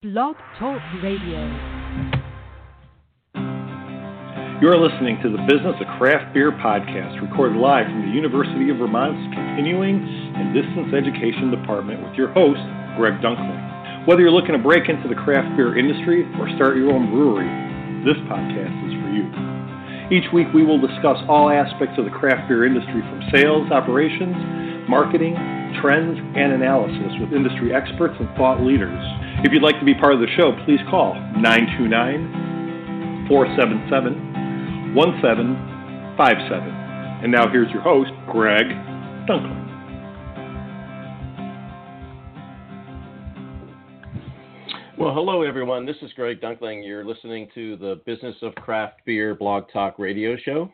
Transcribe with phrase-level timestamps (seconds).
[0.00, 1.44] Blog Talk Radio.
[4.64, 8.80] You're listening to the Business of Craft Beer podcast, recorded live from the University of
[8.80, 12.64] Vermont's Continuing and Distance Education Department with your host,
[12.96, 14.08] Greg Dunkling.
[14.08, 17.52] Whether you're looking to break into the craft beer industry or start your own brewery,
[18.00, 19.28] this podcast is for you.
[20.08, 24.32] Each week, we will discuss all aspects of the craft beer industry from sales, operations,
[24.90, 25.38] marketing,
[25.80, 28.98] trends, and analysis with industry experts and thought leaders.
[29.46, 36.68] If you'd like to be part of the show, please call 929 477 1757.
[37.22, 38.66] And now here's your host, Greg
[39.30, 39.68] Dunkling.
[44.98, 45.86] Well, hello, everyone.
[45.86, 46.84] This is Greg Dunkling.
[46.84, 50.68] You're listening to the Business of Craft Beer Blog Talk radio show.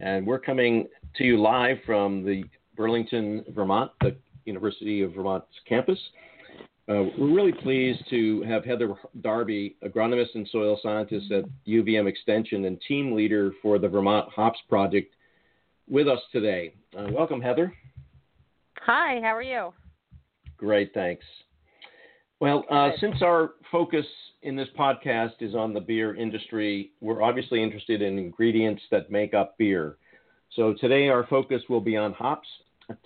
[0.00, 2.44] And we're coming to you live from the
[2.76, 5.98] Burlington, Vermont, the University of Vermont's campus.
[6.86, 12.66] Uh, we're really pleased to have Heather Darby, agronomist and soil scientist at UVM Extension
[12.66, 15.14] and team leader for the Vermont Hops Project,
[15.88, 16.74] with us today.
[16.96, 17.72] Uh, welcome, Heather.
[18.80, 19.72] Hi, how are you?
[20.58, 21.24] Great, thanks.
[22.40, 24.04] Well, uh, since our focus
[24.42, 29.32] in this podcast is on the beer industry, we're obviously interested in ingredients that make
[29.32, 29.96] up beer.
[30.54, 32.46] So today our focus will be on hops.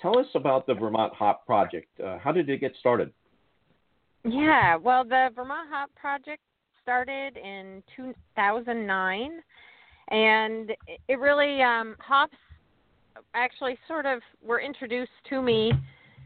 [0.01, 1.89] Tell us about the Vermont Hop Project.
[2.01, 3.13] Uh, how did it get started?
[4.25, 6.43] Yeah, well, the Vermont Hop Project
[6.83, 9.43] started in 2009,
[10.11, 10.73] and
[11.09, 12.37] it really um, hops
[13.35, 15.73] actually sort of were introduced to me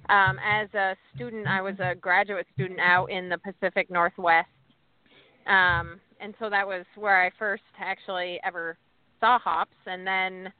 [0.08, 1.46] um, as a student.
[1.46, 4.48] I was a graduate student out in the Pacific Northwest,
[5.46, 8.78] um, and so that was where I first actually ever
[9.20, 10.52] saw hops, and then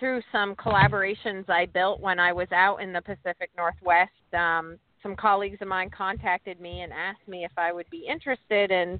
[0.00, 4.10] through some collaborations I built when I was out in the Pacific Northwest.
[4.32, 8.70] Um, some colleagues of mine contacted me and asked me if I would be interested
[8.70, 8.98] in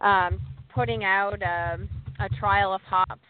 [0.00, 0.40] um,
[0.74, 1.78] putting out a,
[2.20, 3.22] a trial of hops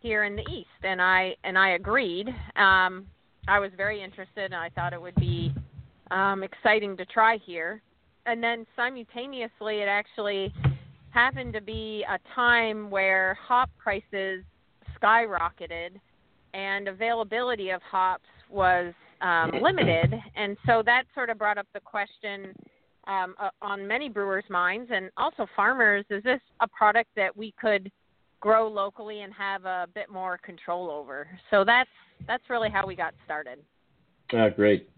[0.00, 2.28] here in the east, and I and I agreed.
[2.56, 3.06] Um,
[3.48, 5.52] I was very interested, and I thought it would be
[6.10, 7.82] um, exciting to try here.
[8.26, 10.52] And then simultaneously, it actually
[11.10, 14.44] happened to be a time where hop prices
[15.00, 16.00] skyrocketed,
[16.54, 21.80] and availability of hops was um, limited, and so that sort of brought up the
[21.80, 22.54] question
[23.06, 27.52] um, uh, on many brewers' minds, and also farmers: Is this a product that we
[27.60, 27.90] could
[28.40, 31.26] grow locally and have a bit more control over?
[31.50, 31.90] So that's
[32.26, 33.58] that's really how we got started.
[34.32, 34.88] Ah, great.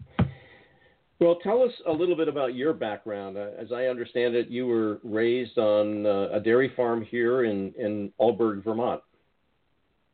[1.19, 3.37] Well, tell us a little bit about your background.
[3.37, 7.73] Uh, as I understand it, you were raised on uh, a dairy farm here in
[7.77, 9.01] in Alburgh, Vermont.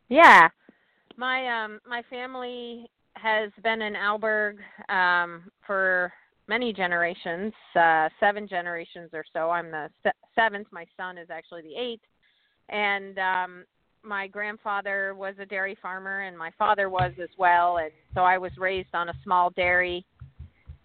[0.09, 0.49] Yeah,
[1.17, 4.57] my um my family has been in Alburgh
[4.89, 6.11] um, for
[6.47, 9.49] many generations, uh, seven generations or so.
[9.49, 10.67] I'm the se- seventh.
[10.71, 12.03] My son is actually the eighth,
[12.69, 13.65] and um,
[14.03, 17.77] my grandfather was a dairy farmer, and my father was as well.
[17.77, 20.05] And so I was raised on a small dairy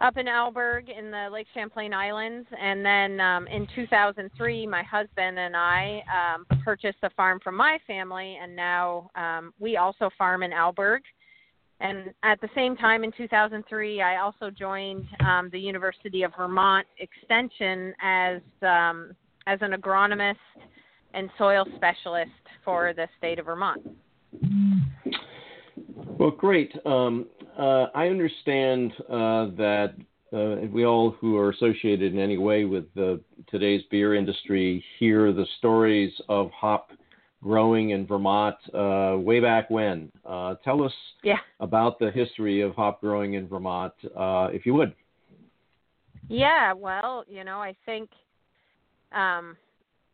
[0.00, 2.46] up in Alburgh in the Lake Champlain Islands.
[2.60, 7.78] And then um, in 2003, my husband and I um, purchased a farm from my
[7.86, 11.02] family, and now um, we also farm in Alburgh.
[11.80, 16.86] And at the same time, in 2003, I also joined um, the University of Vermont
[16.98, 19.12] Extension as um,
[19.46, 20.36] as an agronomist
[21.14, 22.30] and soil specialist
[22.64, 23.80] for the state of Vermont.
[26.18, 26.72] Well, great.
[26.84, 27.26] Um,
[27.58, 29.94] uh, I understand uh, that
[30.32, 32.84] uh, we all who are associated in any way with
[33.50, 36.90] today's beer industry hear the stories of hop
[37.42, 40.10] growing in Vermont uh, way back when.
[40.24, 40.92] Uh, tell us
[41.22, 41.38] yeah.
[41.60, 44.94] about the history of hop growing in Vermont, uh, if you would.
[46.28, 48.10] Yeah, well, you know, I think
[49.12, 49.56] um,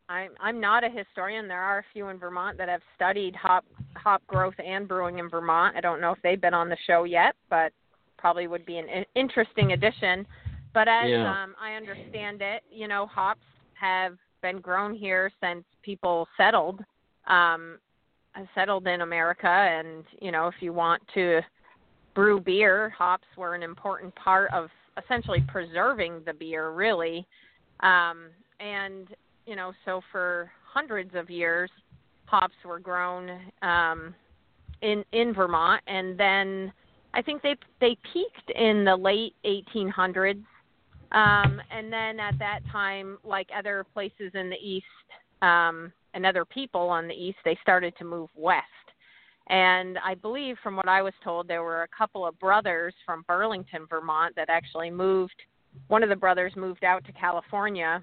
[0.08, 1.48] I'm I'm not a historian.
[1.48, 3.64] There are a few in Vermont that have studied hop
[3.96, 5.76] hop growth and brewing in Vermont.
[5.76, 7.72] I don't know if they've been on the show yet, but
[8.18, 10.26] probably would be an interesting addition.
[10.72, 11.44] But as yeah.
[11.44, 13.40] um, I understand it, you know, hops
[13.74, 16.84] have been grown here since people settled
[17.26, 17.78] um,
[18.54, 21.40] settled in America, and you know, if you want to
[22.14, 24.68] brew beer, hops were an important part of
[25.02, 27.26] essentially preserving the beer, really.
[27.80, 28.28] Um,
[28.60, 29.08] and
[29.46, 31.70] you know, so for hundreds of years,
[32.26, 33.30] hops were grown
[33.62, 34.14] um,
[34.82, 36.72] in in Vermont, and then
[37.12, 40.42] I think they they peaked in the late 1800s.
[41.12, 44.86] Um, and then at that time, like other places in the East,
[45.42, 48.64] um, and other people on the east, they started to move west.
[49.48, 53.24] And I believe, from what I was told, there were a couple of brothers from
[53.28, 55.34] Burlington, Vermont, that actually moved.
[55.88, 58.02] One of the brothers moved out to California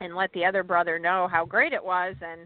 [0.00, 2.42] and let the other brother know how great it was and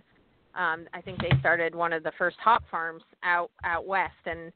[0.54, 4.12] um I think they started one of the first hop farms out out west.
[4.26, 4.52] And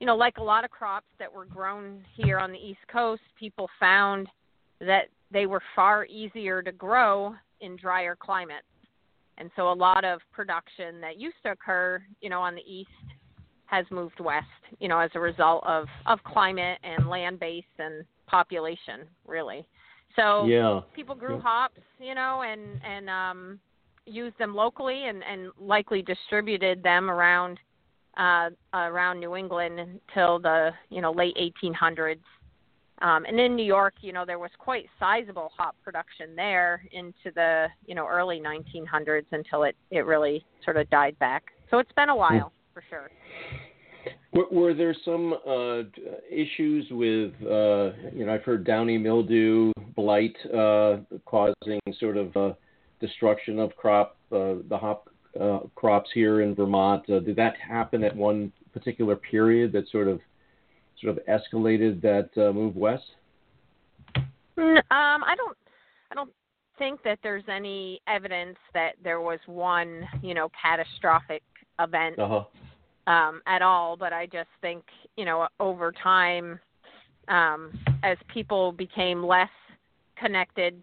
[0.00, 3.22] you know like a lot of crops that were grown here on the east coast
[3.38, 4.28] people found
[4.80, 8.64] that they were far easier to grow in drier climates.
[9.38, 12.90] And so a lot of production that used to occur you know on the east
[13.66, 14.46] has moved west
[14.80, 19.66] you know as a result of of climate and land base and population really
[20.16, 20.80] so yeah.
[20.94, 21.42] people grew Yeah.
[21.42, 23.60] hops, you know, and and um,
[24.06, 27.58] used them locally, and and likely distributed them around
[28.16, 32.20] uh, around New England until the you know late 1800s.
[33.02, 37.32] Um, and in New York, you know, there was quite sizable hop production there into
[37.34, 41.44] the you know early 1900s until it it really sort of died back.
[41.70, 43.10] So it's been a while for sure.
[44.32, 45.82] Were, were there some uh,
[46.30, 52.52] issues with, uh, you know, I've heard downy mildew, blight uh, causing sort of uh,
[53.00, 55.08] destruction of crop, uh, the hop
[55.40, 57.08] uh, crops here in Vermont.
[57.10, 60.20] Uh, did that happen at one particular period that sort of
[61.00, 63.04] sort of escalated that uh, move west?
[64.56, 65.56] Um, I don't,
[66.12, 66.30] I don't
[66.78, 71.42] think that there's any evidence that there was one, you know, catastrophic
[71.78, 72.44] event Uh huh.
[73.06, 73.96] Um, at all.
[73.96, 74.84] But I just think,
[75.16, 76.58] you know, over time,
[77.28, 79.48] um, as people became less
[80.16, 80.82] connected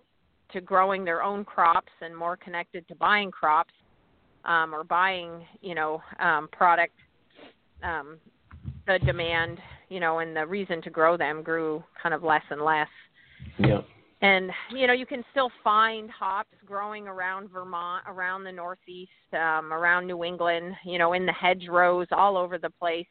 [0.54, 3.74] to growing their own crops and more connected to buying crops
[4.46, 6.94] um, or buying, you know, um, product,
[7.84, 8.18] um,
[8.88, 9.60] the demand,
[9.90, 12.88] you know, and the reason to grow them grew kind of less and less
[13.60, 13.82] Yeah.
[14.22, 19.72] And you know you can still find hops growing around Vermont, around the Northeast, um,
[19.72, 23.08] around New England, you know, in the hedgerows, all over the place.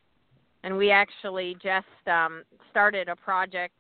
[0.65, 3.75] And we actually just um, started a project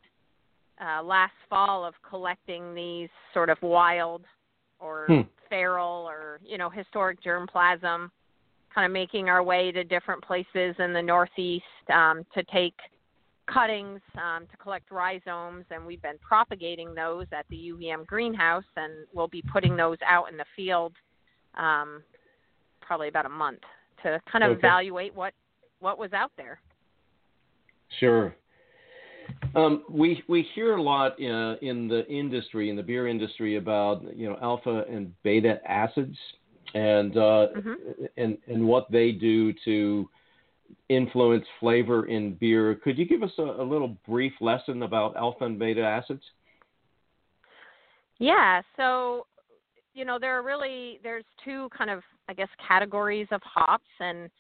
[0.81, 4.25] uh, last fall of collecting these sort of wild
[4.79, 5.20] or Hmm.
[5.49, 8.11] feral or you know historic germplasm,
[8.75, 12.75] kind of making our way to different places in the Northeast um, to take
[13.46, 18.93] cuttings um, to collect rhizomes, and we've been propagating those at the UVM greenhouse, and
[19.14, 20.93] we'll be putting those out in the field
[21.56, 22.02] um,
[22.81, 23.60] probably about a month
[24.02, 24.58] to kind of Okay.
[24.58, 25.32] evaluate what
[25.81, 26.60] what was out there.
[28.00, 28.34] Sure.
[29.54, 34.02] Um, we we hear a lot uh, in the industry, in the beer industry, about
[34.14, 36.16] you know alpha and beta acids,
[36.75, 38.08] and uh, Mhm.
[38.16, 40.08] and and what they do to
[40.89, 42.75] influence flavor in beer.
[42.77, 46.23] Could you give us a, a little brief lesson about alpha and beta acids?
[48.19, 49.27] Yeah, so
[49.95, 54.31] you know there are really there's two kind of I guess categories of hops, and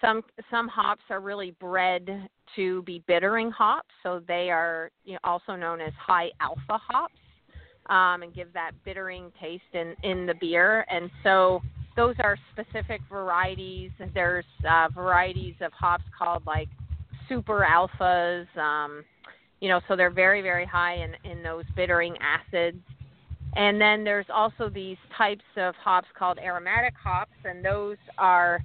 [0.00, 5.18] some some hops are really bred to be bittering hops, so they are you know,
[5.24, 7.14] also known as high alpha hops,
[7.90, 10.86] um, and give that bittering taste in in the beer.
[10.90, 11.60] And so
[11.98, 13.90] those are specific varieties.
[14.14, 16.68] There's uh, varieties of hops called like
[17.28, 18.46] super alphas.
[18.56, 19.04] Um,
[19.60, 22.78] you know, so they're very very high in in those bittering acids.
[23.56, 28.60] And then there's also these types of hops called aromatic hops, and those are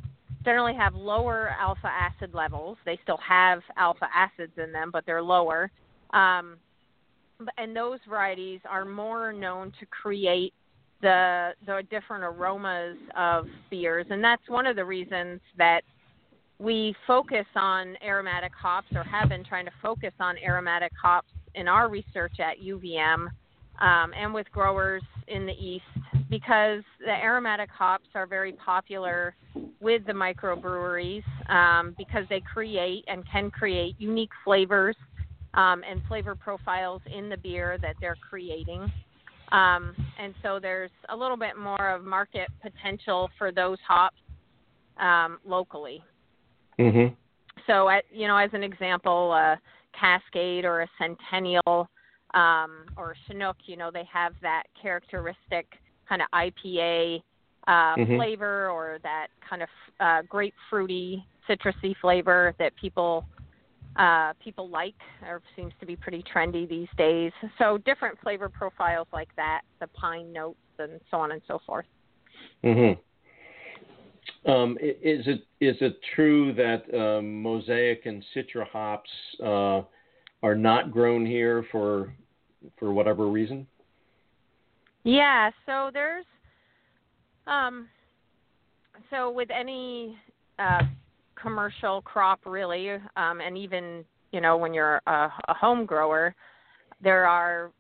[0.45, 2.77] generally have lower alpha acid levels.
[2.86, 5.71] They still have alpha acids in them, but they're lower.
[6.12, 6.57] Um,
[7.57, 10.53] and those varieties are more known to create
[11.03, 15.81] the the different aromas of beers, and that's one of the reasons that
[16.57, 21.67] we focus on aromatic hops, or have been trying to focus on aromatic hops in
[21.67, 23.27] our research at UVM
[23.79, 25.83] um, and with growers in the east
[26.29, 29.36] because the aromatic hops are very popular
[29.81, 34.95] with the microbreweries um, because they create and can create unique flavors
[35.53, 38.91] um, and flavor profiles in the beer that they're creating.
[39.51, 44.17] Um, and so there's a little bit more of market potential for those hops
[44.97, 46.03] um, locally.
[46.79, 47.13] Mm-hmm.
[47.67, 49.59] So, at, you know, as an example, a
[49.97, 51.89] Cascade or a Centennial
[52.33, 55.67] um, or Chinook, you know, they have that characteristic
[56.09, 57.21] kind of IPA
[57.67, 58.17] uh, Mhm.
[58.17, 59.69] flavor or that kind of
[60.00, 63.25] uh, grapefruity, citrusy flavor that people
[63.95, 67.31] uh, people like or seems to be pretty trendy these days.
[67.57, 71.85] So different flavor profiles like that, the pine notes and so on and so forth.
[72.63, 73.00] Mm-hmm.
[74.50, 79.09] Um, is it is it true that um, mosaic and citra hops
[79.41, 79.81] uh,
[80.41, 82.13] are not grown here for
[82.77, 83.67] for whatever reason?
[85.03, 86.25] Yeah, so there's
[87.47, 87.88] um
[89.09, 90.17] so with any
[90.59, 90.81] uh
[91.43, 96.33] commercial crop really um and even you know when you're a, a home grower
[97.01, 97.71] there are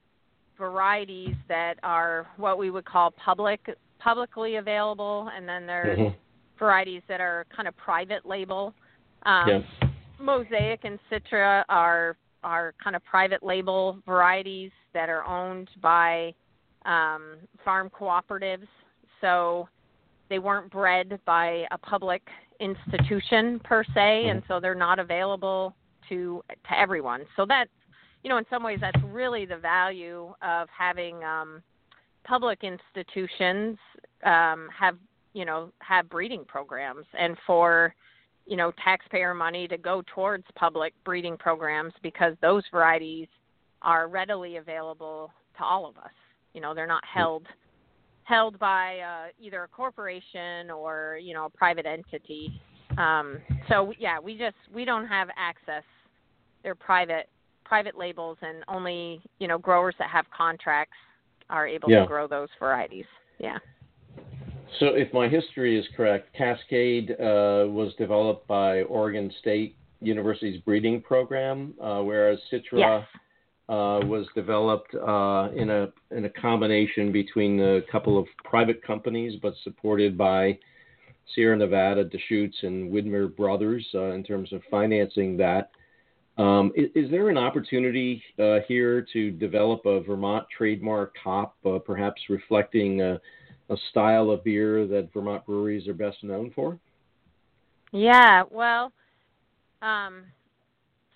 [0.57, 3.59] varieties that are what we would call public
[3.99, 6.15] publicly available, and then there's Mhm.
[6.57, 8.73] varieties that are kind of private label.
[9.23, 9.89] Um, Yeah.
[10.19, 16.35] Mosaic and Citra are are kind of private label varieties that are owned by
[16.85, 18.67] um, farm cooperatives.
[19.21, 19.69] So
[20.27, 22.29] they weren't bred by a public
[22.59, 25.75] institution per se, and so they're not available
[26.09, 27.21] to to everyone.
[27.35, 27.67] So that
[28.23, 31.61] you know, in some ways, that's really the value of having um,
[32.23, 33.77] public institutions
[34.25, 34.97] um, have
[35.33, 37.93] you know have breeding programs, and for
[38.45, 43.27] you know taxpayer money to go towards public breeding programs because those varieties
[43.81, 46.11] are readily available to all of us.
[46.53, 47.45] You know, they're not held
[48.23, 52.59] held by uh, either a corporation or you know a private entity.
[52.97, 53.39] Um,
[53.69, 55.83] so yeah, we just we don't have access.
[56.63, 57.29] They're private
[57.65, 60.97] private labels, and only you know growers that have contracts
[61.49, 62.01] are able Yeah.
[62.01, 63.05] to grow those varieties.
[63.39, 63.57] Yeah.
[64.79, 70.99] So, if my history is correct, Cascade uh, was developed by Oregon State University's breeding
[71.01, 73.07] program, uh, whereas Citra Yes.
[73.69, 79.39] Uh, was developed uh, in a in a combination between a couple of private companies,
[79.41, 80.57] but supported by
[81.33, 85.71] Sierra Nevada, Deschutes, and Widmer Brothers uh, in terms of financing that.
[86.37, 91.77] Um, is, is there an opportunity uh, here to develop a Vermont trademark hop, uh,
[91.77, 93.21] perhaps reflecting a,
[93.69, 96.79] a style of beer that Vermont breweries are best known for?
[97.91, 98.91] Yeah, well,
[99.83, 100.23] um,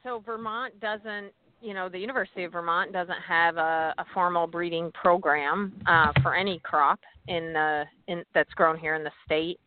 [0.03, 4.91] so Vermont doesn't, you know, the University of Vermont doesn't have a, a formal breeding
[4.91, 9.59] program uh, for any crop in the in that's grown here in the state.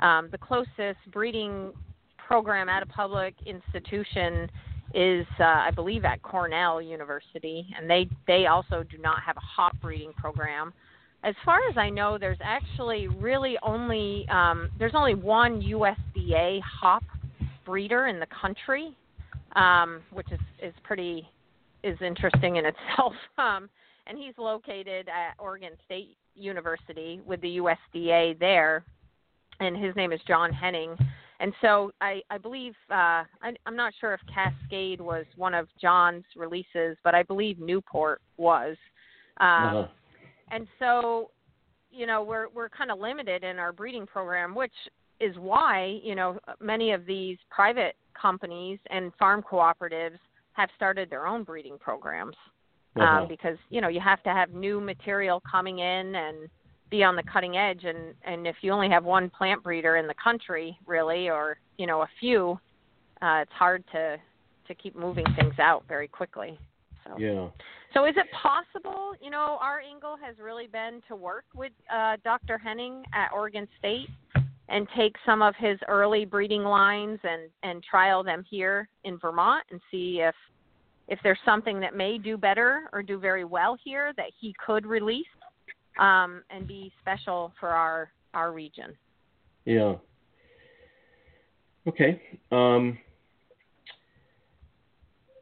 [0.00, 1.72] Um, the closest breeding
[2.16, 4.50] program at a public institution
[4.94, 9.40] is, uh, I believe, at Cornell University, and they they also do not have a
[9.40, 10.72] hop breeding program.
[11.24, 17.02] As far as I know, there's actually really only um, there's only one USDA hop
[17.64, 18.94] breeder in the country,
[19.56, 21.28] um, which is is pretty
[21.82, 23.12] is interesting in itself.
[23.38, 23.68] Um,
[24.06, 28.84] and he's located at Oregon State University with the USDA there,
[29.60, 30.96] and his name is John Henning.
[31.40, 35.68] And so I, I believe uh, I, I'm not sure if Cascade was one of
[35.80, 38.76] John's releases, but I believe Newport was.
[39.40, 39.86] Um, Uh-huh.
[40.50, 41.30] and so
[41.90, 44.72] you know we're we're kind of limited in our breeding program which
[45.20, 50.18] is why you know many of these private companies and farm cooperatives
[50.58, 52.36] have started their own breeding programs
[52.96, 53.06] Uh-huh.
[53.06, 56.36] um, because you know you have to have new material coming in and
[56.90, 60.06] be on the cutting edge and and if you only have one plant breeder in
[60.12, 61.44] the country really or
[61.80, 62.58] you know a few
[63.24, 64.04] uh, it's hard to
[64.66, 66.58] to keep moving things out very quickly
[67.04, 67.48] so Yeah.
[67.94, 72.14] so is it possible, you know, our angle has really been to work with uh,
[72.30, 72.56] Dr.
[72.58, 74.10] Henning at Oregon State
[74.68, 79.64] and take some of his early breeding lines and, and trial them here in Vermont
[79.70, 80.34] and see if
[81.10, 84.84] if there's something that may do better or do very well here that he could
[84.84, 85.24] release
[85.98, 88.96] um, and be special for our our region.
[89.64, 89.94] Yeah.
[91.86, 92.20] Okay.
[92.52, 92.98] Um,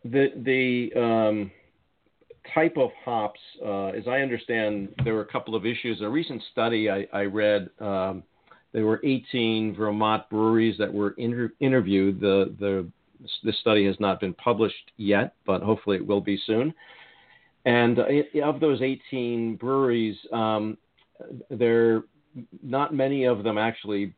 [0.04, 1.50] the the um,
[2.54, 6.00] type of hops, uh, as I understand, there were a couple of issues.
[6.00, 8.22] A recent study I, I read, um,
[8.72, 12.20] there were 18 Vermont breweries that were inter- interviewed.
[12.20, 12.86] The the
[13.42, 16.74] this study has not been published yet, but hopefully it will be soon.
[17.64, 18.04] And uh,
[18.44, 20.76] of those 18 breweries, um,
[21.50, 22.02] there
[22.62, 24.14] not many of them actually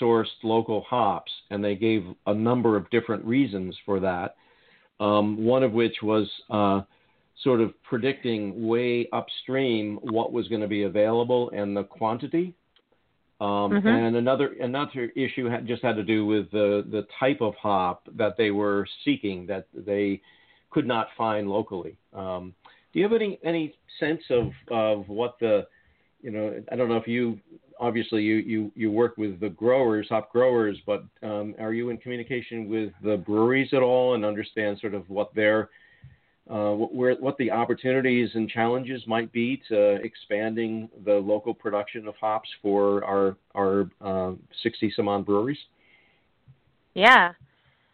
[0.00, 4.36] sourced local hops, and they gave a number of different reasons for that.
[5.00, 6.82] Um, one of which was uh,
[7.44, 12.54] sort of predicting way upstream what was going to be available and the quantity.
[13.40, 13.86] Um, Mhm.
[13.86, 18.08] And another another issue had, just had to do with the the type of hop
[18.16, 20.20] that they were seeking that they
[20.70, 21.96] could not find locally.
[22.12, 22.54] Um,
[22.92, 25.68] do you have any any sense of of what the
[26.20, 27.38] you know I don't know if you
[27.78, 31.98] obviously you you you work with the growers hop growers but um, are you in
[31.98, 35.70] communication with the breweries at all and understand sort of what their
[36.50, 42.08] uh, what, where, what the opportunities and challenges might be to expanding the local production
[42.08, 45.58] of hops for our our uh, 60 some odd breweries?
[46.94, 47.32] Yeah.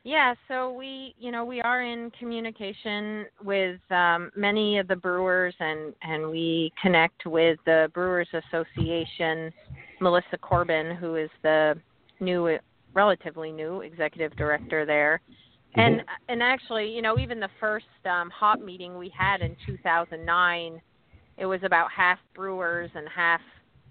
[0.07, 5.55] Yeah, so we, you know, we are in communication with um, many of the brewers,
[5.61, 9.51] and and we connect with the Brewers Association.
[10.01, 11.75] Melissa Corbett, who is the
[12.21, 12.59] new,
[12.93, 15.23] relatively new executive director there,
[15.77, 20.81] and and actually, you know, even the first um, hop meeting we had in 2009,
[21.37, 23.41] it was about half brewers and half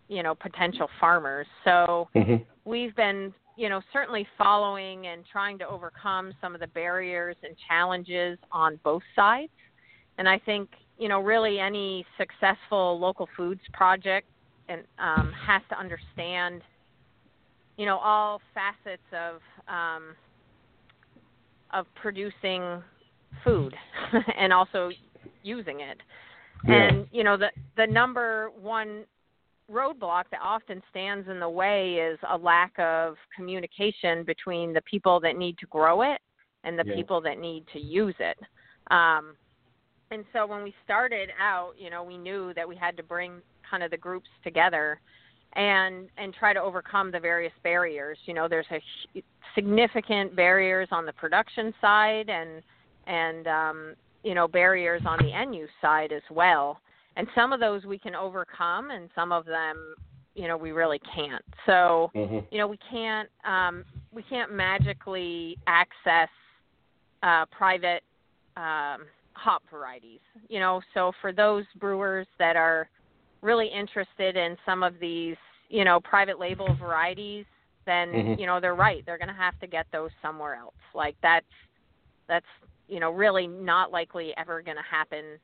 [0.07, 1.47] you know potential farmers.
[1.63, 2.45] So Mhm.
[2.65, 7.55] we've been you know certainly following and trying to overcome some of the barriers and
[7.67, 9.51] challenges on both sides.
[10.17, 14.27] And I think you know really any successful local foods project
[14.69, 16.61] and um, has to understand
[17.77, 20.15] you know all facets of um,
[21.73, 22.81] of producing
[23.43, 23.73] food
[24.37, 24.91] and also
[25.43, 25.97] using it.
[26.65, 26.89] Yeah.
[26.89, 29.05] And you know the the number one
[29.71, 35.19] roadblock that often stands in the way is a lack of communication between the people
[35.21, 36.19] that need to grow it
[36.63, 36.95] and the Yeah.
[36.95, 38.37] people that need to use it.
[38.91, 39.35] Um,
[40.11, 43.41] and so when we started out, you know, we knew that we had to bring
[43.69, 44.99] kind of the groups together
[45.55, 48.17] and and try to overcome the various barriers.
[48.25, 48.81] You know, there's a
[49.55, 52.61] significant barriers on the production side and
[53.07, 56.79] and um, you know barriers on the end use side as well.
[57.15, 59.93] And some of those we can overcome, and some of them,
[60.33, 61.45] you know, we really can't.
[61.65, 62.45] So Mhm.
[62.51, 66.29] you know we can't um, we can't magically access
[67.21, 68.03] uh, private
[68.57, 70.19] um, hop varieties.
[70.49, 72.89] You know, so for those brewers that are
[73.43, 75.35] really interested in some of these,
[75.69, 77.45] you know, private label varieties,
[77.85, 78.39] then Mhm.
[78.39, 79.05] you know they're right.
[79.05, 80.73] They're going to have to get those somewhere else.
[80.93, 81.45] Like that's
[82.27, 82.45] that's
[82.87, 85.39] you know really not likely ever going to happen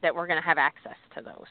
[0.00, 1.46] that we're going to have access to those.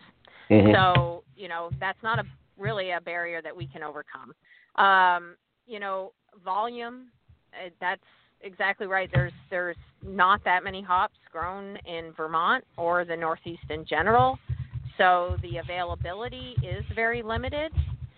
[0.50, 0.74] Mhm.
[0.74, 2.25] So, you know, that's not a
[2.58, 4.34] really a barrier that we can overcome.
[4.75, 6.12] Um, you know,
[6.43, 7.12] volume,
[7.53, 8.03] uh, that's
[8.41, 9.10] exactly right.
[9.12, 14.39] There's there's not that many hops grown in Vermont or the Northeast in general.
[14.98, 17.71] So the availability is very limited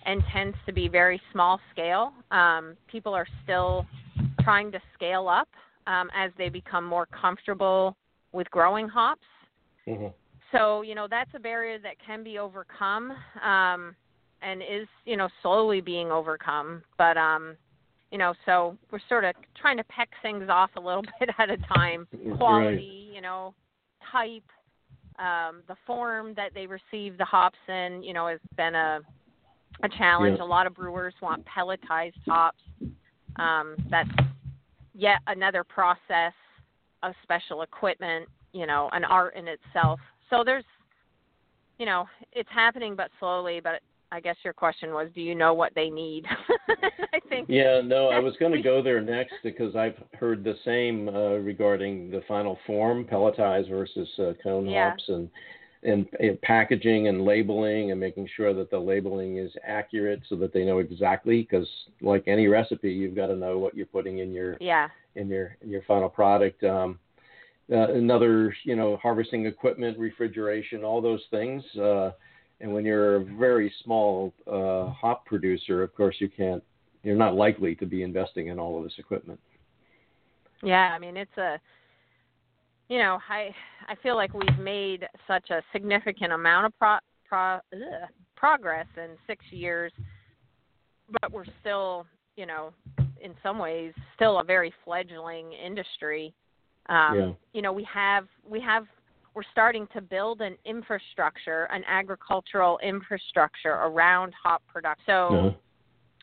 [0.05, 2.13] and tends to be very small scale.
[2.31, 3.85] Um, people are still
[4.41, 5.47] trying to scale up
[5.87, 7.95] um, as they become more comfortable
[8.31, 9.21] with growing hops
[9.87, 10.13] Mhm.
[10.51, 13.11] so you know that's a barrier that can be overcome
[13.43, 13.95] um
[14.41, 17.57] and is you know slowly being overcome but um
[18.11, 21.49] you know so we're sort of trying to peck things off a little bit at
[21.49, 22.07] a time
[22.37, 23.53] quality you know
[24.11, 24.43] type
[25.19, 28.99] um the form that they receive the hops in you know has been a
[29.83, 30.45] a challenge Yeah.
[30.45, 32.61] a lot of brewers want pelletized hops
[33.37, 34.09] um that's
[34.93, 36.33] yet another process
[37.03, 39.99] of special equipment you know an art in itself
[40.29, 40.65] so there's
[41.77, 43.81] you know it's happening but slowly but
[44.13, 46.25] i guess your question was do you know what they need
[47.13, 50.55] i think Yeah, no, I was going to go there next because I've heard the
[50.63, 54.91] same uh, regarding the final form, pelletized versus uh, cone Yeah.
[54.91, 55.29] hops, and,
[55.83, 60.53] and and packaging and labeling and making sure that the labeling is accurate so that
[60.53, 61.41] they know exactly.
[61.41, 61.67] Because
[62.01, 65.57] like any recipe, you've got to know what you're putting in your yeah in your
[65.61, 66.63] in your final product.
[66.63, 66.99] Um,
[67.71, 71.63] uh, another, you know, harvesting equipment, refrigeration, all those things.
[71.75, 72.11] Uh,
[72.61, 76.63] and when you're a very small uh, hop producer, of course, you can't.
[77.03, 79.39] You're not likely to be investing in all of this equipment.
[80.63, 81.59] yeah i mean it's a
[82.87, 83.49] you know i
[83.89, 86.95] i feel like we've made such a significant amount of pro,
[87.27, 89.91] pro ugh, progress in 6 years
[91.21, 92.05] but we're still
[92.37, 92.71] you know
[93.21, 96.33] in some ways still a very fledgling industry
[96.87, 97.31] um Yeah.
[97.53, 98.85] you know we have we have
[99.33, 105.51] we're starting to build an infrastructure an agricultural infrastructure around hop production so Uh-huh.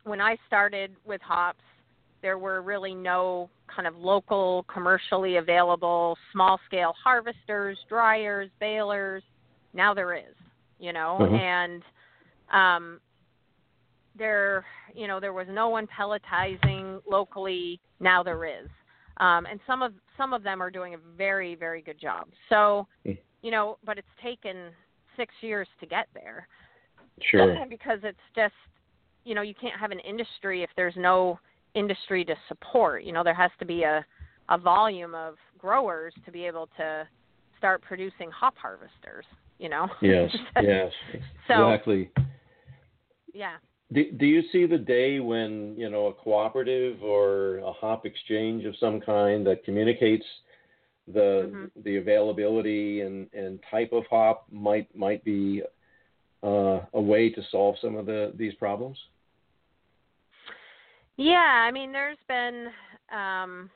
[0.04, 1.62] when I started with hops,
[2.22, 9.22] there were really no kind of local, commercially available, small scale harvesters, dryers, balers.
[9.74, 10.34] Now there is,
[10.78, 11.38] you know, Mhm.
[11.38, 11.84] and
[12.50, 13.00] um,
[14.16, 17.78] there, you know, there was no one pelletizing locally.
[18.00, 18.68] Now there is,
[19.20, 22.26] um, and some of some of them are doing a very, very good job.
[22.48, 22.88] So,
[23.42, 24.70] you know, but it's taken
[25.16, 26.48] six years to get there
[27.30, 27.56] Sure.
[27.68, 28.54] because it's just
[29.24, 31.38] you know you can't have an industry if there's no
[31.74, 34.04] industry to support you know there has to be a
[34.48, 37.06] a volume of growers to be able to
[37.58, 39.26] start producing hop harvesters
[39.58, 40.30] you know Yes.
[40.62, 40.90] yes.
[41.46, 42.10] So- exactly.
[43.34, 43.56] yeah
[43.92, 48.64] Do, do you see the day when you know a cooperative or a hop exchange
[48.64, 50.26] of some kind that communicates
[51.08, 51.70] the Mhm.
[51.84, 55.62] the availability and, and type of hop might might be
[56.42, 58.98] uh, a way to solve some of the these problems?
[61.16, 62.68] Yeah, I mean, there's been
[63.12, 63.70] um,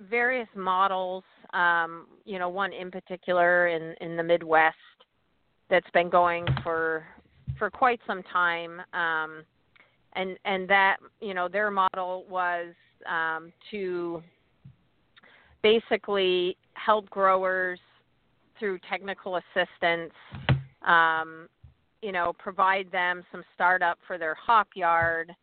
[0.00, 1.24] various models.
[1.52, 4.76] Um, you know, one in particular in in the Midwest
[5.68, 7.04] that's been going for
[7.58, 9.44] for quite some time, um,
[10.14, 12.74] and and that you know their model was
[13.08, 14.22] um, to
[15.62, 17.78] basically help growers
[18.58, 20.12] through technical assistance
[20.82, 21.48] um,
[22.02, 25.34] you know, provide them some startup for their hop yard,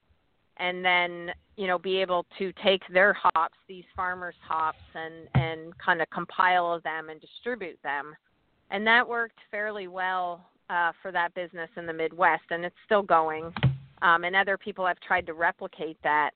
[0.58, 5.78] and then you know be able to take their hops, these farmers' hops, and and
[5.78, 8.16] kind of compile them and distribute them,
[8.72, 13.04] and that worked fairly well uh, for that business in the Midwest, and it's still
[13.04, 13.54] going.
[14.02, 16.32] Um, and other people have tried to replicate that.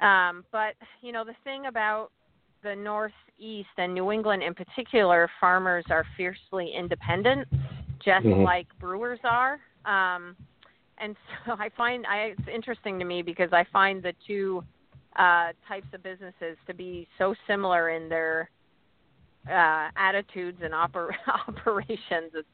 [0.00, 2.10] Um, but you know the thing about
[2.62, 7.46] the Northeast and New England in particular, farmers are fiercely independent
[8.04, 8.42] just mm-hmm.
[8.42, 9.60] like brewers are.
[9.84, 10.36] Um,
[10.98, 14.62] and so I find I, it's interesting to me because I find the two
[15.16, 18.50] uh, types of businesses to be so similar in their
[19.48, 21.10] uh, attitudes and oper-
[21.48, 22.32] operations.
[22.34, 22.48] It's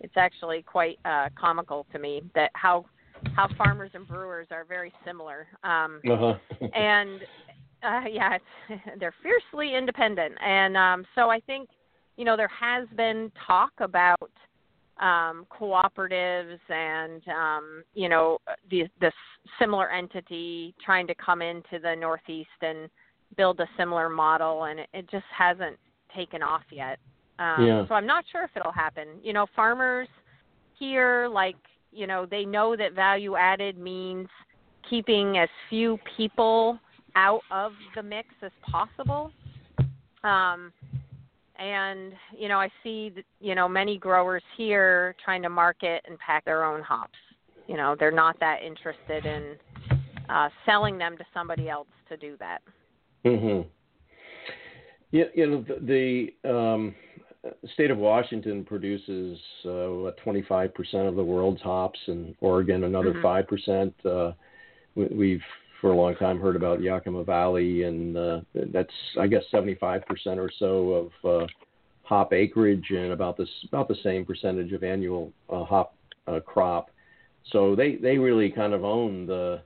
[0.00, 2.86] it's actually quite uh, comical to me that how
[3.36, 5.46] how farmers and brewers are very similar.
[5.62, 6.34] Um, uh-huh.
[6.74, 7.20] and
[7.82, 11.68] uh, yeah, it's, they're fiercely independent, and um, so I think
[12.16, 14.30] you know there has been talk about
[15.00, 18.38] um, cooperatives and um, you know
[18.70, 19.14] the, this
[19.58, 22.88] similar entity trying to come into the Northeast and
[23.36, 25.76] build a similar model, and it, it just hasn't
[26.14, 26.98] taken off yet.
[27.40, 27.88] Um, yeah.
[27.88, 29.08] So I'm not sure if it'll happen.
[29.22, 30.08] You know, farmers
[30.78, 31.56] here, like
[31.92, 34.28] you know, they know that value added means
[34.88, 36.78] keeping as few people
[37.16, 39.32] out of the mix as possible.
[40.22, 40.72] Um,
[41.60, 46.44] and you know i see you know many growers here trying to market and pack
[46.44, 47.18] their own hops
[47.68, 49.56] you know they're not that interested in
[50.30, 52.62] uh selling them to somebody else to do that
[53.22, 53.68] Mm-hmm.
[55.10, 56.94] yeah you know the, the um
[57.72, 63.54] state of washington produces uh what 25% of the world's hops and oregon another mm-hmm.
[63.54, 64.32] 5% uh
[64.94, 65.42] we, we've
[65.80, 68.40] for a long time heard about Yakima Valley, and uh,
[68.72, 70.02] that's I guess 75%
[70.36, 71.46] or so of uh,
[72.02, 75.94] hop acreage and about this about the same percentage of annual uh, hop
[76.26, 76.90] uh, crop.
[77.52, 79.62] So they they really kind of own the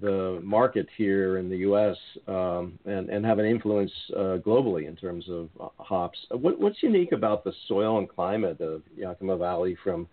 [0.00, 1.96] the market here in the U.S.
[2.26, 6.18] Um, and and have an influence uh, globally in terms of uh, hops.
[6.30, 10.08] What, what's unique about the soil and climate of Yakima Valley from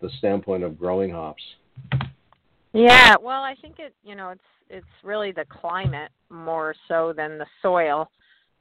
[0.00, 1.42] the standpoint of growing hops?
[2.72, 7.38] Yeah, well, I think it you know it's it's really the climate more so than
[7.38, 8.10] the soil.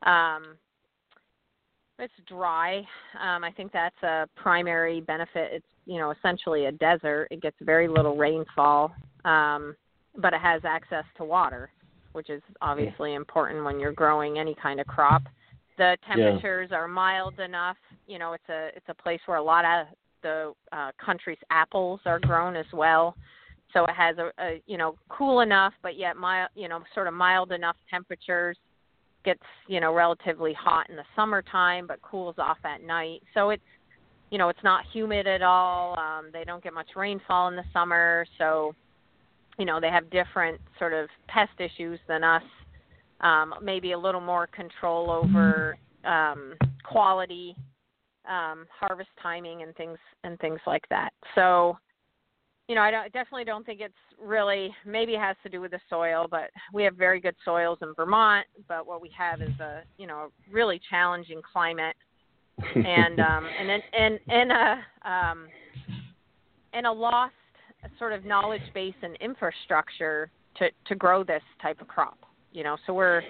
[0.03, 0.55] Um,
[1.99, 2.77] it's dry.
[3.21, 5.51] Um, I think that's a primary benefit.
[5.51, 7.27] It's you know essentially a desert.
[7.31, 8.93] It gets very little rainfall,
[9.25, 9.75] um,
[10.21, 11.69] but it has access to water,
[12.13, 15.23] which is obviously important when you're growing any kind of crop.
[15.77, 16.77] The temperatures yeah.
[16.77, 17.77] are mild enough.
[18.07, 19.87] You know, it's a it's a place where a lot of
[20.21, 23.15] the uh, country's apples are grown as well
[23.73, 27.07] so it has a, a you know cool enough but yet mild you know sort
[27.07, 28.57] of mild enough temperatures
[29.25, 33.63] gets you know relatively hot in the summertime but cools off at night so it's
[34.31, 37.63] you know it's not humid at all um they don't get much rainfall in the
[37.73, 38.73] summer so
[39.59, 42.43] you know they have different sort of pest issues than us
[43.21, 47.55] um maybe a little more control over um quality
[48.27, 51.77] um harvest timing and things and things like that so
[52.69, 54.69] you know, I, don't, definitely don't think it's really.
[54.85, 57.95] Maybe it has to do with the soil, but we have very good soils in
[57.95, 58.45] Vermont.
[58.67, 61.95] But what we have is a you know really challenging climate,
[62.75, 65.47] and um, and and and a um,
[66.73, 67.33] and a lost
[67.97, 72.17] sort of knowledge base and infrastructure to to grow this type of crop.
[72.51, 73.21] You know, so we're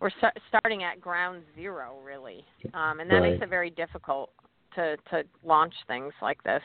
[0.00, 0.10] we're
[0.48, 3.32] starting at ground zero really, um, and that right.
[3.32, 4.30] makes it very difficult
[4.74, 6.62] to to launch things like this.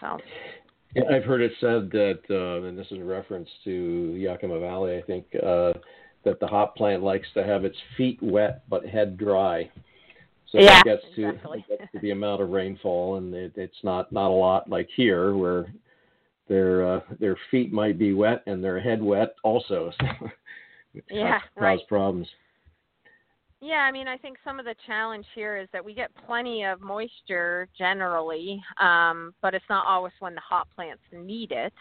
[0.00, 0.18] So.
[0.94, 3.70] Yeah, I've heard it said that, uh, and this is a reference to
[4.16, 5.74] Yakima Valley, I think, uh,
[6.24, 9.70] that the hop plant likes to have its feet wet but head dry.
[10.50, 11.64] So yeah, it gets to exactly.
[11.68, 14.88] it gets to the amount of rainfall, and it, it's not not a lot like
[14.96, 15.72] here where
[16.48, 19.92] their uh, their feet might be wet and their head wet also.
[20.94, 21.78] So yeah, cause right.
[21.86, 22.26] problems.
[23.60, 26.64] Yeah, I mean, I think some of the challenge here is that we get plenty
[26.64, 31.72] of moisture generally, um, but it's not always when the hop plants need it.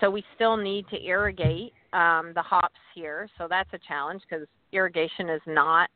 [0.00, 3.28] So we still need to irrigate um, the hops here.
[3.36, 5.90] So that's a challenge because irrigation is not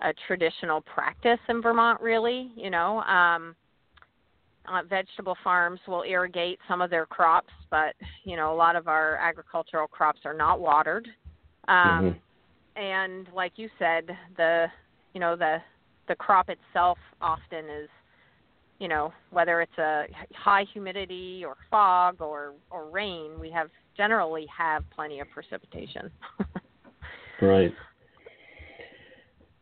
[0.00, 2.50] a traditional practice in Vermont, really.
[2.56, 3.54] You know, um,
[4.68, 8.88] uh, vegetable farms will irrigate some of their crops, but you know, a lot of
[8.88, 11.08] our agricultural crops are not watered.
[11.68, 12.18] Um, mm-hmm
[12.76, 14.04] and like you said,
[14.36, 14.66] the
[15.14, 15.58] you know the
[16.08, 17.88] the crop itself often is
[18.78, 24.46] you know whether it's a high humidity or fog or or rain, we have generally
[24.56, 26.10] have plenty of precipitation.
[27.42, 27.72] right.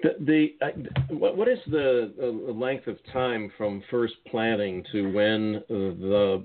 [0.03, 5.63] The, the uh, what is the, the length of time from first planting to when
[5.69, 6.45] the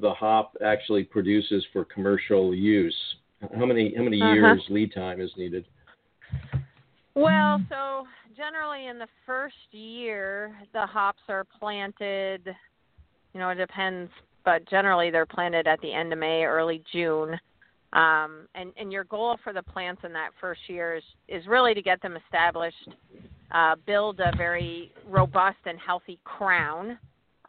[0.00, 2.96] the hop actually produces for commercial use?
[3.56, 4.32] How many how many uh-huh.
[4.32, 5.66] years lead time is needed?
[7.14, 8.06] Well, so
[8.36, 12.54] generally in the first year, the hops are planted.
[13.32, 14.10] You know, it depends,
[14.44, 17.38] but generally they're planted at the end of May, early June.
[17.96, 21.72] Um, and, and your goal for the plants in that first year is, is really
[21.72, 22.90] to get them established,
[23.52, 26.98] uh, build a very robust and healthy crown,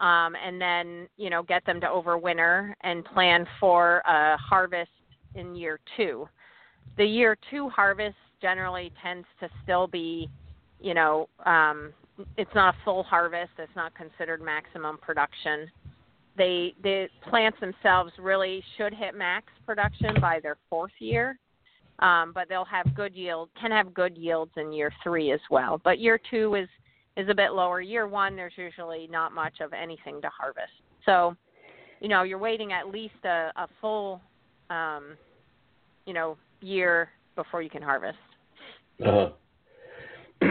[0.00, 4.90] um, and then you know get them to overwinter and plan for a harvest
[5.34, 6.26] in year two.
[6.96, 10.30] The year two harvest generally tends to still be,
[10.80, 11.92] you know, um,
[12.38, 13.50] it's not a full harvest.
[13.58, 15.68] It's not considered maximum production
[16.38, 21.38] they the plants themselves really should hit max production by their fourth year.
[21.98, 25.80] Um, but they'll have good yield, can have good yields in year three as well.
[25.82, 26.68] But year two is
[27.16, 27.80] is a bit lower.
[27.80, 30.70] Year one, there's usually not much of anything to harvest.
[31.04, 31.34] So,
[32.00, 34.20] you know, you're waiting at least a, a full,
[34.70, 35.16] um,
[36.06, 38.18] you know, year before you can harvest.
[39.04, 39.30] Uh-huh.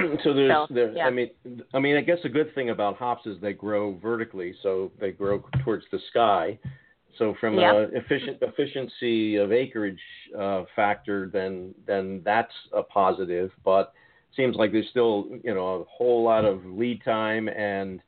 [0.23, 1.05] so there's so, there yeah.
[1.05, 1.29] I mean
[1.73, 5.11] I mean I guess a good thing about hops is they grow vertically, so they
[5.11, 6.57] grow towards the sky.
[7.17, 7.73] So from yep.
[7.73, 9.99] a efficient efficiency of acreage
[10.37, 13.51] uh, factor, then then that's a positive.
[13.65, 13.93] But
[14.35, 18.01] seems like there's still you know a whole lot of lead time and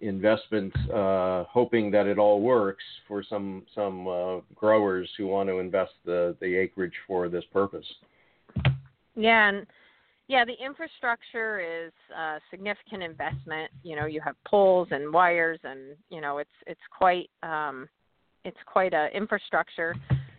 [0.00, 5.58] investment, uh, hoping that it all works for some some uh, growers who want to
[5.58, 7.86] invest the the acreage for this purpose.
[9.14, 9.66] Yeah, and
[10.28, 13.70] yeah, the infrastructure is a significant investment.
[13.82, 17.88] You know, you have poles and wires, and you know, it's it's quite um,
[18.44, 19.94] it's quite a infrastructure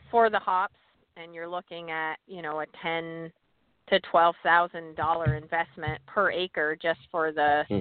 [0.10, 0.76] for the hops,
[1.18, 3.32] and you're looking at you know a ten
[3.90, 7.80] to twelve thousand dollar investment per acre just for the hmm.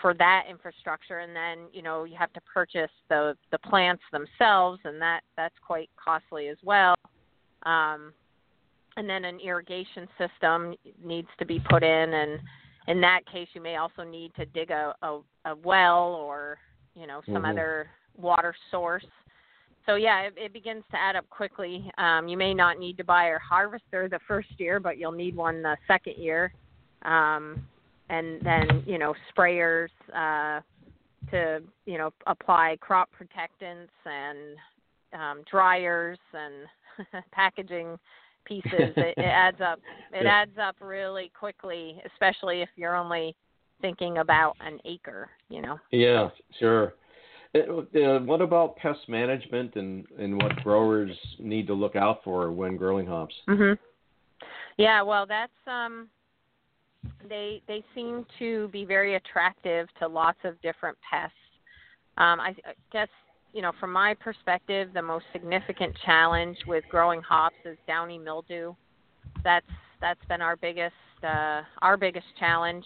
[0.00, 4.80] for that infrastructure, and then you know you have to purchase the the plants themselves,
[4.84, 6.94] and that that's quite costly as well.
[7.64, 8.12] Um,
[8.96, 12.40] and then an irrigation system needs to be put in and
[12.88, 16.58] in that case you may also need to dig a, a, a well or
[16.94, 17.46] you know some mm-hmm.
[17.46, 19.06] other water source.
[19.84, 21.90] So yeah it, it begins to add up quickly.
[21.98, 25.36] Um, you may not need to buy a harvester the first year but you'll need
[25.36, 26.52] one the second year.
[27.02, 27.66] Um,
[28.08, 30.60] and then you know sprayers uh,
[31.30, 34.56] to you know apply crop protectants and
[35.12, 37.98] um, dryers and packaging
[38.46, 39.78] pieces, it, it adds up.
[40.12, 40.42] It yeah.
[40.42, 43.34] adds up really quickly, especially if you're only
[43.80, 45.28] thinking about an acre.
[45.48, 45.78] You know.
[45.90, 46.94] Yeah, sure.
[47.54, 52.50] Uh, uh, what about pest management and, and what growers need to look out for
[52.52, 53.34] when growing hops?
[53.48, 53.78] Mhm.
[54.78, 56.08] Yeah, well, that's um
[57.28, 61.34] they they seem to be very attractive to lots of different pests.
[62.18, 62.54] Um, I
[62.92, 63.08] guess
[63.56, 68.74] you know, from my perspective, the most significant challenge with growing hops is downy mildew.
[69.42, 69.64] That's
[69.98, 70.92] that's been our biggest
[71.22, 72.84] uh, our biggest challenge.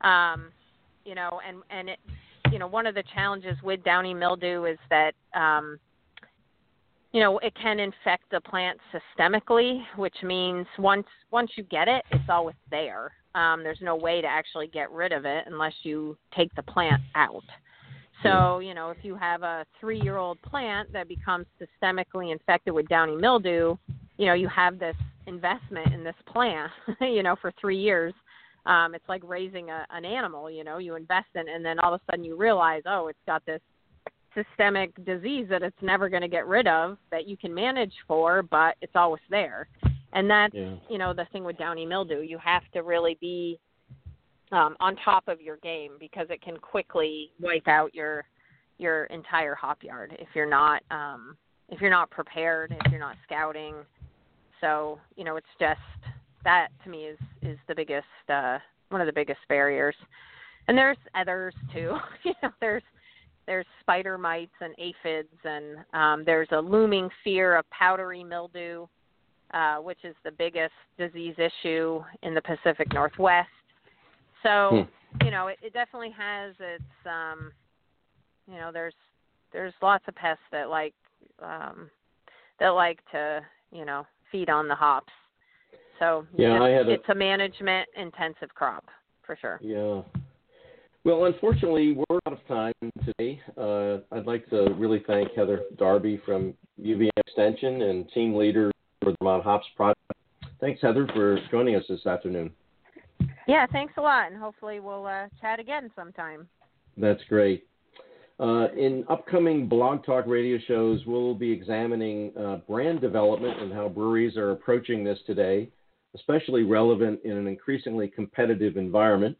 [0.00, 0.50] Um,
[1.04, 1.98] you know, and and it,
[2.50, 5.78] you know, one of the challenges with downy mildew is that um,
[7.12, 12.02] you know it can infect the plant systemically, which means once once you get it,
[12.12, 13.12] it's always there.
[13.34, 17.02] Um, there's no way to actually get rid of it unless you take the plant
[17.14, 17.44] out.
[18.22, 22.74] So, you know, if you have a three year old plant that becomes systemically infected
[22.74, 23.76] with downy mildew,
[24.16, 28.14] you know, you have this investment in this plant, you know, for three years.
[28.64, 31.94] Um, it's like raising a, an animal, you know, you invest in and then all
[31.94, 33.60] of a sudden you realize, oh, it's got this
[34.34, 38.42] systemic disease that it's never going to get rid of that you can manage for,
[38.42, 39.68] but it's always there.
[40.12, 40.74] And that's, yeah.
[40.88, 42.20] you know, the thing with downy mildew.
[42.20, 43.58] You have to really be
[44.52, 48.24] um, on top of your game because it can quickly wipe out your
[48.78, 51.36] your entire hop yard if you're not um,
[51.68, 53.74] if you're not prepared, if you're not scouting.
[54.60, 55.80] So you know, it's just
[56.44, 58.58] that to me is is the biggest uh,
[58.90, 59.96] one of the biggest barriers.
[60.68, 61.96] And there's others too.
[62.24, 62.82] you know, there's
[63.46, 68.86] there's spider mites and aphids, and um, there's a looming fear of powdery mildew,
[69.52, 73.48] uh, which is the biggest disease issue in the Pacific Northwest.
[74.42, 74.86] So,
[75.20, 75.24] hmm.
[75.24, 77.52] you know, it, it definitely has its um
[78.46, 78.94] you know, there's
[79.52, 80.94] there's lots of pests that like
[81.42, 81.90] um
[82.60, 85.12] that like to, you know, feed on the hops.
[85.98, 88.86] So yeah, it's, I had a, it's a management intensive crop
[89.24, 89.60] for sure.
[89.62, 90.02] Yeah.
[91.04, 92.72] Well, unfortunately, we're out of time
[93.04, 93.40] today.
[93.56, 98.70] Uh, I'd like to really thank Heather Darby from UVM Extension and team leader
[99.02, 99.98] for the Vermont Hops Project.
[100.60, 102.52] Thanks, Heather, for joining us this afternoon.
[103.46, 106.48] Yeah, thanks a lot, and hopefully we'll uh, chat again sometime.
[106.96, 107.66] That's great.
[108.40, 113.88] Uh, in upcoming Blog Talk radio shows, we'll be examining uh, brand development and how
[113.88, 115.68] breweries are approaching this today,
[116.14, 119.36] especially relevant in an increasingly competitive environment.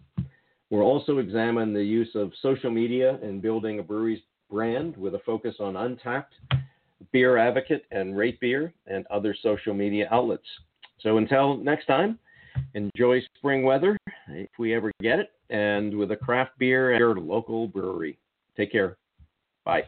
[0.70, 5.20] We'll also examine the use of social media in building a brewery's brand with a
[5.20, 6.26] focus on Untappd,
[7.12, 10.46] Beer Advocate, and Rate Beer, and other social media outlets.
[11.00, 12.18] So until next time,
[12.74, 13.96] enjoy spring weather
[14.28, 18.18] if we ever get it, and with a craft beer at your local brewery.
[18.56, 18.96] Take care.
[19.64, 19.84] Bye.